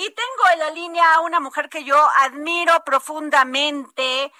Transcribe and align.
Y 0.00 0.14
tengo 0.14 0.50
en 0.54 0.58
la 0.60 0.70
línea 0.70 1.14
a 1.14 1.20
una 1.20 1.40
mujer 1.40 1.68
que 1.68 1.84
yo 1.84 1.94
admiro 2.20 2.72
profundamente. 2.86 4.32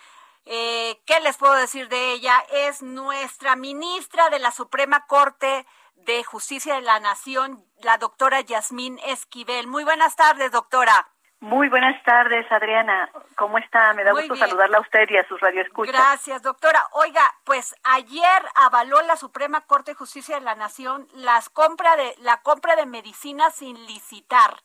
Eh, 0.47 0.99
¿Qué 1.05 1.21
les 1.21 1.37
puedo 1.37 1.53
decir 1.53 1.91
de 1.91 2.13
ella? 2.13 2.43
Es 2.51 2.83
nuestra 2.83 3.57
ministra 3.57 4.31
de 4.31 4.39
la 4.39 4.53
Suprema 4.53 5.07
Corte 5.07 5.67
de 5.97 6.25
Justicia 6.25 6.77
de 6.77 6.81
la 6.81 6.99
Nación, 6.99 7.63
la 7.83 7.99
doctora 7.99 8.41
Yasmín 8.41 8.99
Esquivel. 9.05 9.67
Muy 9.67 9.85
buenas 9.85 10.17
tardes, 10.17 10.51
doctora. 10.51 11.11
Muy 11.41 11.69
buenas 11.69 12.03
tardes, 12.05 12.51
Adriana. 12.51 13.11
¿Cómo 13.37 13.59
está? 13.59 13.93
Me 13.93 14.03
da 14.03 14.13
gusto 14.13 14.37
saludarla 14.37 14.79
a 14.79 14.81
usted 14.81 15.11
y 15.11 15.19
a 15.19 15.29
sus 15.29 15.39
radioescuchas. 15.43 15.95
Gracias, 15.95 16.41
doctora. 16.41 16.87
Oiga, 16.93 17.35
pues 17.45 17.75
ayer 17.83 18.43
avaló 18.55 19.03
la 19.03 19.17
Suprema 19.17 19.61
Corte 19.67 19.91
de 19.91 19.97
Justicia 19.97 20.37
de 20.37 20.41
la 20.41 20.55
Nación 20.55 21.07
las 21.13 21.51
compra 21.51 21.97
de, 21.97 22.15
la 22.21 22.41
compra 22.41 22.77
de 22.77 22.87
medicinas 22.87 23.55
sin 23.55 23.87
licitar. 23.87 24.57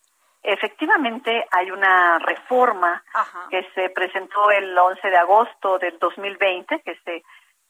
Efectivamente, 0.47 1.43
hay 1.49 1.71
una 1.71 2.19
reforma 2.19 3.03
que 3.49 3.67
se 3.73 3.89
presentó 3.89 4.51
el 4.51 4.77
11 4.77 5.09
de 5.09 5.17
agosto 5.17 5.79
del 5.79 5.97
2020, 5.97 6.81
que 6.81 6.95
se 7.03 7.23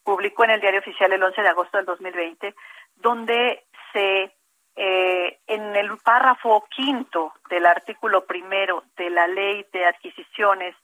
publicó 0.03 0.43
en 0.43 0.51
el 0.51 0.59
Diario 0.59 0.81
Oficial 0.81 1.13
el 1.13 1.23
11 1.23 1.41
de 1.41 1.47
agosto 1.47 1.77
del 1.77 1.85
2020, 1.85 2.53
donde 2.97 3.63
se 3.93 4.35
eh, 4.75 5.39
en 5.47 5.73
el 5.73 5.97
párrafo 6.03 6.65
quinto 6.69 7.31
del 7.49 7.65
artículo 7.65 8.25
primero 8.25 8.83
de 8.97 9.09
la 9.09 9.25
Ley 9.27 9.65
de 9.71 9.85
Adquisiciones, 9.85 10.75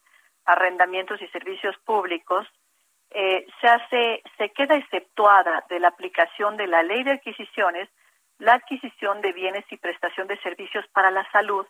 Arrendamientos 0.45 1.22
y 1.22 1.28
Servicios 1.28 1.75
Públicos, 1.84 2.47
eh, 3.09 3.45
se 3.59 3.67
hace, 3.67 4.23
se 4.38 4.50
queda 4.52 4.78
exceptuada 4.78 5.66
de 5.69 5.81
la 5.81 5.89
aplicación 5.89 6.56
de 6.56 6.67
la 6.67 6.84
Ley 6.84 7.03
de 7.03 7.12
Adquisiciones 7.12 7.89
la 8.42 8.53
adquisición 8.53 9.22
de 9.22 9.34
bienes 9.34 9.64
y 9.70 9.78
prestación 9.78 10.28
de 10.28 10.38
servicios 10.39 10.86
para 10.94 11.11
la 11.11 11.30
salud 11.31 11.66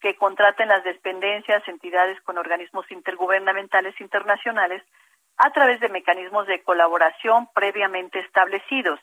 que 0.00 0.16
contraten 0.16 0.68
las 0.68 0.84
dependencias, 0.84 1.66
entidades 1.66 2.20
con 2.22 2.36
organismos 2.36 2.90
intergubernamentales 2.90 3.98
internacionales 4.00 4.82
a 5.38 5.50
través 5.50 5.80
de 5.80 5.88
mecanismos 5.88 6.46
de 6.46 6.62
colaboración 6.62 7.48
previamente 7.54 8.18
establecidos, 8.18 9.00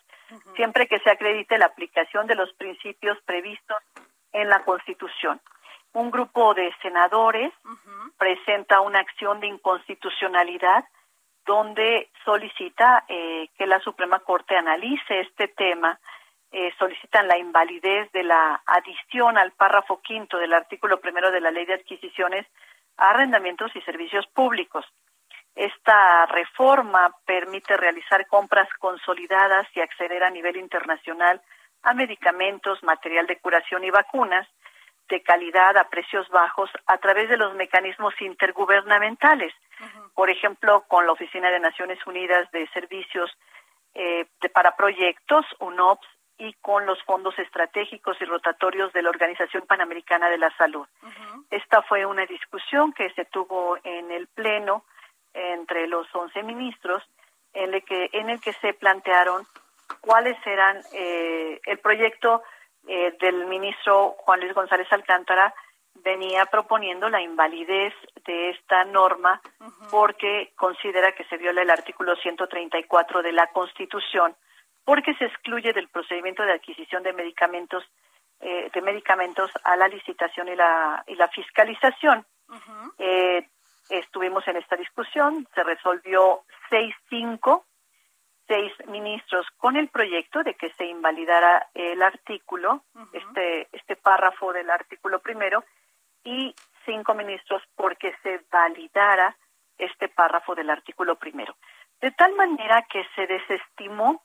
siempre 0.54 0.86
que 0.86 1.00
se 1.00 1.10
acredite 1.10 1.58
la 1.58 1.66
aplicación 1.66 2.28
de 2.28 2.36
los 2.36 2.52
principios 2.54 3.18
previstos 3.22 3.78
en 4.32 4.48
la 4.48 4.64
Constitución. 4.64 5.40
Un 5.94 6.12
grupo 6.12 6.54
de 6.54 6.72
senadores 6.82 7.52
presenta 8.16 8.80
una 8.80 9.00
acción 9.00 9.40
de 9.40 9.48
inconstitucionalidad 9.48 10.84
donde 11.44 12.10
solicita 12.24 13.04
eh, 13.08 13.48
que 13.56 13.66
la 13.66 13.80
Suprema 13.80 14.20
Corte 14.20 14.56
analice 14.56 15.20
este 15.20 15.48
tema 15.48 15.98
eh, 16.50 16.72
solicitan 16.78 17.28
la 17.28 17.36
invalidez 17.36 18.10
de 18.12 18.22
la 18.22 18.62
adición 18.66 19.36
al 19.36 19.52
párrafo 19.52 20.00
quinto 20.00 20.38
del 20.38 20.54
artículo 20.54 20.98
primero 20.98 21.30
de 21.30 21.40
la 21.40 21.50
Ley 21.50 21.66
de 21.66 21.74
Adquisiciones 21.74 22.46
a 22.96 23.10
arrendamientos 23.10 23.70
y 23.76 23.80
servicios 23.82 24.26
públicos. 24.28 24.86
Esta 25.54 26.24
reforma 26.26 27.14
permite 27.26 27.76
realizar 27.76 28.26
compras 28.28 28.68
consolidadas 28.78 29.66
y 29.74 29.80
acceder 29.80 30.22
a 30.22 30.30
nivel 30.30 30.56
internacional 30.56 31.42
a 31.82 31.94
medicamentos, 31.94 32.82
material 32.82 33.26
de 33.26 33.38
curación 33.38 33.84
y 33.84 33.90
vacunas 33.90 34.46
de 35.08 35.22
calidad 35.22 35.76
a 35.76 35.88
precios 35.88 36.28
bajos 36.28 36.70
a 36.86 36.98
través 36.98 37.28
de 37.28 37.36
los 37.36 37.54
mecanismos 37.54 38.14
intergubernamentales. 38.20 39.52
Por 40.14 40.30
ejemplo, 40.30 40.84
con 40.88 41.06
la 41.06 41.12
Oficina 41.12 41.50
de 41.50 41.60
Naciones 41.60 41.98
Unidas 42.06 42.50
de 42.52 42.68
Servicios 42.68 43.30
eh, 43.94 44.26
para 44.52 44.76
Proyectos, 44.76 45.46
UNOPS, 45.60 46.06
y 46.38 46.52
con 46.54 46.86
los 46.86 47.02
fondos 47.02 47.38
estratégicos 47.38 48.16
y 48.20 48.24
rotatorios 48.24 48.92
de 48.92 49.02
la 49.02 49.10
Organización 49.10 49.66
Panamericana 49.66 50.30
de 50.30 50.38
la 50.38 50.50
Salud. 50.56 50.86
Esta 51.50 51.82
fue 51.82 52.06
una 52.06 52.24
discusión 52.26 52.92
que 52.92 53.10
se 53.10 53.24
tuvo 53.24 53.76
en 53.82 54.10
el 54.10 54.28
Pleno 54.28 54.84
entre 55.34 55.86
los 55.88 56.06
11 56.14 56.42
ministros, 56.44 57.02
en 57.52 57.74
el 57.74 57.84
que, 57.84 58.08
en 58.12 58.30
el 58.30 58.40
que 58.40 58.52
se 58.54 58.72
plantearon 58.72 59.46
cuáles 60.00 60.36
eran 60.46 60.80
eh, 60.92 61.60
el 61.66 61.78
proyecto 61.78 62.42
eh, 62.86 63.16
del 63.20 63.46
ministro 63.46 64.14
Juan 64.18 64.40
Luis 64.40 64.54
González 64.54 64.86
Alcántara 64.92 65.54
venía 66.04 66.46
proponiendo 66.46 67.08
la 67.08 67.20
invalidez 67.20 67.92
de 68.24 68.50
esta 68.50 68.84
norma 68.84 69.40
porque 69.90 70.52
considera 70.56 71.12
que 71.12 71.24
se 71.24 71.36
viola 71.36 71.62
el 71.62 71.70
artículo 71.70 72.14
134 72.16 73.22
de 73.22 73.32
la 73.32 73.48
Constitución 73.48 74.34
porque 74.88 75.12
se 75.16 75.26
excluye 75.26 75.74
del 75.74 75.88
procedimiento 75.88 76.42
de 76.44 76.52
adquisición 76.52 77.02
de 77.02 77.12
medicamentos 77.12 77.84
eh, 78.40 78.70
de 78.72 78.80
medicamentos 78.80 79.50
a 79.62 79.76
la 79.76 79.86
licitación 79.86 80.48
y 80.48 80.56
la, 80.56 81.04
y 81.06 81.14
la 81.14 81.28
fiscalización. 81.28 82.24
Eh, 82.96 83.46
estuvimos 83.90 84.48
en 84.48 84.56
esta 84.56 84.76
discusión, 84.76 85.46
se 85.54 85.62
resolvió 85.62 86.40
6-5, 86.70 87.64
seis 88.46 88.72
ministros 88.86 89.46
con 89.58 89.76
el 89.76 89.88
proyecto 89.88 90.42
de 90.42 90.54
que 90.54 90.70
se 90.70 90.86
invalidara 90.86 91.68
el 91.74 92.02
artículo, 92.02 92.84
este, 93.12 93.68
este 93.72 93.94
párrafo 93.94 94.54
del 94.54 94.70
artículo 94.70 95.20
primero, 95.20 95.64
y 96.24 96.54
cinco 96.86 97.12
ministros 97.12 97.62
porque 97.76 98.14
se 98.22 98.40
validara 98.50 99.36
este 99.76 100.08
párrafo 100.08 100.54
del 100.54 100.70
artículo 100.70 101.16
primero. 101.16 101.54
De 102.00 102.10
tal 102.12 102.34
manera 102.36 102.86
que 102.88 103.04
se 103.14 103.26
desestimó 103.26 104.22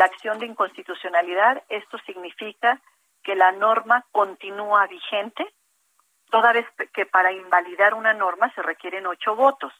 la 0.00 0.06
acción 0.06 0.38
de 0.38 0.46
inconstitucionalidad, 0.46 1.62
esto 1.68 1.98
significa 2.06 2.80
que 3.22 3.34
la 3.34 3.52
norma 3.52 4.06
continúa 4.12 4.86
vigente, 4.86 5.46
toda 6.30 6.54
vez 6.54 6.64
que 6.94 7.04
para 7.04 7.32
invalidar 7.32 7.92
una 7.92 8.14
norma 8.14 8.50
se 8.54 8.62
requieren 8.62 9.06
ocho 9.06 9.36
votos. 9.36 9.74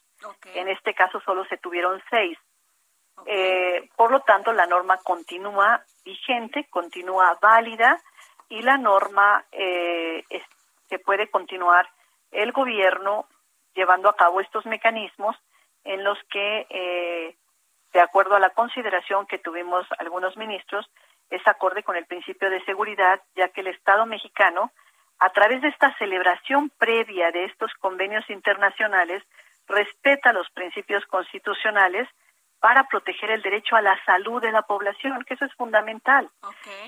En 0.53 0.69
este 0.69 0.93
caso 0.93 1.23
solo 1.23 1.47
se 1.47 1.57
tuvieron 1.57 2.03
seis. 2.11 2.37
Eh, 3.25 3.89
por 3.97 4.11
lo 4.11 4.21
tanto, 4.21 4.53
la 4.53 4.67
norma 4.67 4.99
continúa 4.99 5.83
vigente, 6.05 6.67
continúa 6.69 7.39
válida 7.41 7.99
y 8.51 8.61
la 8.61 8.77
norma 8.77 9.47
eh, 9.51 10.23
se 10.91 10.99
puede 10.99 11.31
continuar 11.31 11.89
el 12.31 12.53
gobierno 12.53 13.27
llevando 13.75 14.11
a 14.11 14.17
cabo 14.17 14.43
estos 14.43 14.67
mecanismos 14.67 15.35
en 15.85 16.05
los 16.05 16.19
que 16.31 16.67
eh, 16.69 17.37
de 17.93 18.01
acuerdo 18.01 18.37
a 18.37 18.41
la 18.41 18.51
consideración 18.51 19.27
que 19.27 19.39
tuvimos 19.39 19.87
algunos 19.99 20.37
ministros, 20.37 20.89
es 21.31 21.47
acorde 21.47 21.83
con 21.83 21.97
el 21.97 22.07
principio 22.07 22.51
de 22.51 22.65
seguridad, 22.65 23.21
ya 23.37 23.49
que 23.49 23.61
el 23.61 23.69
Estado 23.69 24.07
mexicano, 24.07 24.73
a 25.19 25.31
través 25.31 25.63
de 25.63 25.69
esta 25.69 25.97
celebración 25.99 26.71
previa 26.79 27.31
de 27.31 27.45
estos 27.45 27.73
convenios 27.75 28.29
internacionales, 28.31 29.23
respeta 29.67 30.33
los 30.33 30.51
principios 30.51 31.05
constitucionales 31.07 32.09
para 32.61 32.85
proteger 32.85 33.31
el 33.31 33.43
derecho 33.43 33.75
a 33.75 33.83
la 33.83 33.99
salud 34.05 34.41
de 34.41 34.53
la 34.53 34.63
población, 34.63 35.25
que 35.25 35.35
eso 35.35 35.47
es 35.47 35.55
fundamental, 35.55 36.31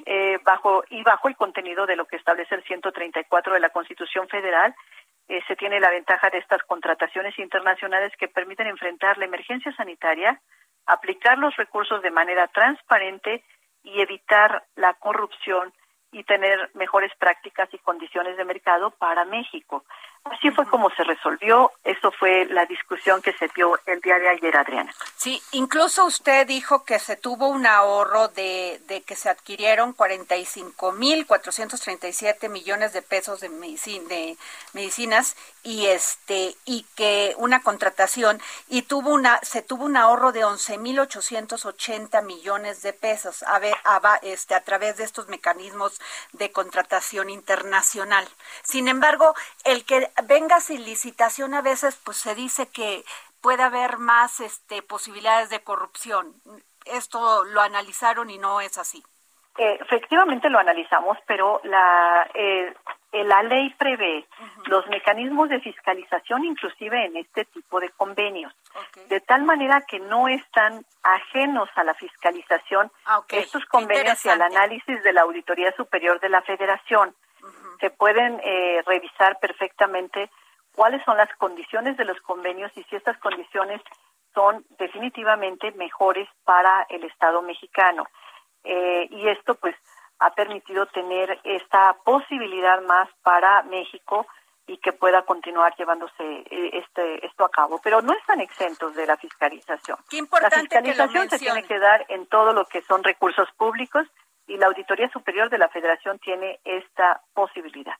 eh, 0.04 0.38
bajo 0.44 0.84
y 0.90 1.02
bajo 1.02 1.28
el 1.28 1.36
contenido 1.36 1.86
de 1.86 1.96
lo 1.96 2.04
que 2.04 2.16
establece 2.16 2.54
el 2.54 2.62
134 2.64 3.54
de 3.54 3.60
la 3.60 3.70
Constitución 3.70 4.28
Federal, 4.28 4.74
eh, 5.28 5.40
se 5.48 5.56
tiene 5.56 5.80
la 5.80 5.90
ventaja 5.90 6.28
de 6.28 6.38
estas 6.38 6.62
contrataciones 6.64 7.38
internacionales 7.38 8.12
que 8.18 8.28
permiten 8.28 8.66
enfrentar 8.66 9.16
la 9.16 9.24
emergencia 9.24 9.74
sanitaria, 9.74 10.40
aplicar 10.84 11.38
los 11.38 11.56
recursos 11.56 12.02
de 12.02 12.10
manera 12.10 12.48
transparente 12.48 13.42
y 13.82 14.00
evitar 14.00 14.64
la 14.76 14.94
corrupción 14.94 15.72
y 16.12 16.24
tener 16.24 16.70
mejores 16.74 17.10
prácticas 17.18 17.72
y 17.72 17.78
condiciones 17.78 18.36
de 18.36 18.44
mercado 18.44 18.90
para 18.90 19.24
México. 19.24 19.84
Así 20.24 20.50
fue 20.52 20.66
como 20.66 20.88
se 20.90 21.02
resolvió, 21.02 21.72
eso 21.82 22.12
fue 22.12 22.46
la 22.46 22.64
discusión 22.66 23.20
que 23.20 23.32
se 23.32 23.48
dio 23.56 23.78
el 23.86 24.00
día 24.00 24.18
de 24.20 24.28
ayer, 24.28 24.56
Adriana. 24.56 24.94
Sí, 25.16 25.42
incluso 25.50 26.04
usted 26.04 26.46
dijo 26.46 26.84
que 26.84 27.00
se 27.00 27.16
tuvo 27.16 27.48
un 27.48 27.66
ahorro 27.66 28.28
de, 28.28 28.80
de 28.86 29.02
que 29.02 29.16
se 29.16 29.28
adquirieron 29.28 29.92
45 29.92 30.92
mil 30.92 31.26
437 31.26 32.48
millones 32.48 32.92
de 32.92 33.02
pesos 33.02 33.40
de, 33.40 33.48
de 33.48 34.36
medicinas 34.72 35.36
y 35.64 35.86
este 35.86 36.54
y 36.64 36.86
que 36.94 37.34
una 37.38 37.62
contratación 37.62 38.40
y 38.68 38.82
tuvo 38.82 39.10
una 39.10 39.40
se 39.42 39.62
tuvo 39.62 39.84
un 39.84 39.96
ahorro 39.96 40.32
de 40.32 40.44
11.880 40.44 42.22
millones 42.24 42.82
de 42.82 42.92
pesos 42.92 43.42
a, 43.44 43.58
ver, 43.58 43.74
a, 43.84 44.20
este, 44.22 44.54
a 44.54 44.60
través 44.60 44.96
de 44.96 45.04
estos 45.04 45.28
mecanismos 45.28 46.00
de 46.32 46.52
contratación 46.52 47.30
internacional. 47.30 48.28
Sin 48.62 48.88
embargo, 48.88 49.34
el 49.64 49.84
que 49.84 50.11
venga 50.24 50.60
sin 50.60 50.84
licitación 50.84 51.54
a 51.54 51.62
veces 51.62 52.00
pues 52.04 52.16
se 52.16 52.34
dice 52.34 52.68
que 52.68 53.04
puede 53.40 53.62
haber 53.62 53.98
más 53.98 54.40
este, 54.40 54.82
posibilidades 54.82 55.50
de 55.50 55.62
corrupción. 55.62 56.34
Esto 56.86 57.44
lo 57.44 57.60
analizaron 57.60 58.30
y 58.30 58.38
no 58.38 58.60
es 58.60 58.78
así. 58.78 59.02
Eh, 59.58 59.78
efectivamente 59.80 60.48
lo 60.48 60.58
analizamos, 60.58 61.18
pero 61.26 61.60
la, 61.64 62.26
eh, 62.32 62.72
eh, 63.12 63.24
la 63.24 63.42
ley 63.42 63.68
prevé 63.76 64.26
los 64.64 64.86
mecanismos 64.86 65.50
de 65.50 65.60
fiscalización 65.60 66.44
inclusive 66.46 67.04
en 67.04 67.18
este 67.18 67.44
tipo 67.44 67.78
de 67.78 67.90
convenios, 67.90 68.50
de 69.10 69.20
tal 69.20 69.42
manera 69.42 69.82
que 69.82 70.00
no 70.00 70.28
están 70.28 70.86
ajenos 71.02 71.68
a 71.74 71.84
la 71.84 71.92
fiscalización 71.92 72.90
ah, 73.04 73.20
estos 73.28 73.66
convenios 73.66 74.24
y 74.24 74.30
al 74.30 74.40
análisis 74.40 75.02
de 75.02 75.12
la 75.12 75.20
Auditoría 75.22 75.70
Superior 75.76 76.18
de 76.20 76.30
la 76.30 76.40
Federación. 76.40 77.14
Se 77.82 77.90
pueden 77.90 78.40
eh, 78.44 78.80
revisar 78.86 79.40
perfectamente 79.40 80.30
cuáles 80.72 81.04
son 81.04 81.16
las 81.16 81.28
condiciones 81.34 81.96
de 81.96 82.04
los 82.04 82.18
convenios 82.20 82.70
y 82.76 82.84
si 82.84 82.94
estas 82.94 83.18
condiciones 83.18 83.82
son 84.32 84.64
definitivamente 84.78 85.72
mejores 85.72 86.28
para 86.44 86.86
el 86.88 87.02
Estado 87.02 87.42
mexicano. 87.42 88.06
Eh, 88.62 89.08
y 89.10 89.28
esto 89.28 89.56
pues 89.56 89.74
ha 90.20 90.30
permitido 90.30 90.86
tener 90.86 91.40
esta 91.42 91.96
posibilidad 92.04 92.80
más 92.82 93.08
para 93.24 93.64
México 93.64 94.28
y 94.68 94.76
que 94.76 94.92
pueda 94.92 95.22
continuar 95.22 95.74
llevándose 95.76 96.22
eh, 96.22 96.70
este 96.74 97.26
esto 97.26 97.44
a 97.44 97.50
cabo, 97.50 97.80
pero 97.82 98.00
no 98.00 98.12
están 98.12 98.40
exentos 98.40 98.94
de 98.94 99.06
la 99.08 99.16
fiscalización. 99.16 99.98
la 100.40 100.50
fiscalización 100.50 101.28
se 101.28 101.40
tiene 101.40 101.64
que 101.64 101.80
dar 101.80 102.06
en 102.08 102.26
todo 102.26 102.52
lo 102.52 102.64
que 102.66 102.80
son 102.82 103.02
recursos 103.02 103.48
públicos 103.56 104.06
y 104.46 104.56
la 104.56 104.66
Auditoría 104.66 105.10
Superior 105.10 105.50
de 105.50 105.58
la 105.58 105.68
Federación 105.68 106.18
tiene 106.18 106.60
esta 106.64 107.22
posibilidad. 107.34 107.94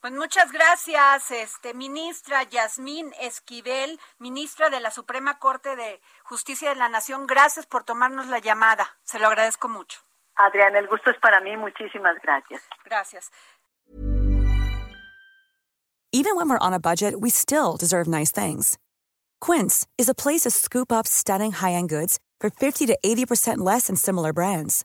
Pues 0.00 0.12
muchas 0.12 0.50
gracias, 0.50 1.30
este 1.30 1.74
ministra 1.74 2.42
Yasmín 2.42 3.12
Esquivel, 3.20 4.00
ministra 4.18 4.68
de 4.68 4.80
la 4.80 4.90
Suprema 4.90 5.38
Corte 5.38 5.76
de 5.76 6.00
Justicia 6.24 6.70
de 6.70 6.74
la 6.74 6.88
Nación. 6.88 7.28
Gracias 7.28 7.66
por 7.66 7.84
tomarnos 7.84 8.26
la 8.26 8.40
llamada. 8.40 8.84
Se 9.04 9.20
lo 9.20 9.28
agradezco 9.28 9.68
mucho. 9.68 10.00
Adriana, 10.34 10.80
el 10.80 10.88
gusto 10.88 11.10
es 11.10 11.18
para 11.20 11.40
mí. 11.40 11.56
Muchísimas 11.56 12.16
gracias. 12.20 12.60
Gracias. 12.84 13.30
Even 16.10 16.36
when 16.36 16.48
we're 16.48 16.58
on 16.58 16.74
a 16.74 16.80
budget, 16.80 17.20
we 17.20 17.30
still 17.30 17.76
deserve 17.78 18.08
nice 18.08 18.32
things. 18.32 18.78
Quince 19.40 19.86
is 19.96 20.08
a 20.08 20.14
place 20.14 20.42
to 20.42 20.50
scoop 20.50 20.92
up 20.92 21.06
stunning 21.06 21.52
high-end 21.52 21.88
goods 21.88 22.18
for 22.40 22.50
50 22.50 22.86
to 22.86 22.98
80% 23.04 23.58
less 23.58 23.86
than 23.86 23.96
similar 23.96 24.32
brands. 24.32 24.84